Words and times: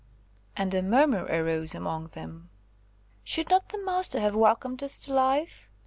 And 0.57 0.73
a 0.73 0.81
murmur 0.81 1.25
arose 1.25 1.75
among 1.75 2.07
them,–"Should 2.07 3.51
not 3.51 3.69
the 3.69 3.77
Master 3.77 4.19
have 4.19 4.33
welcomed 4.35 4.81
us 4.81 4.97
to 4.97 5.13
life? 5.13 5.69